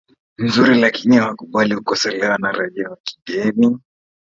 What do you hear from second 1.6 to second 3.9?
kukosolewa na raia wa kigeni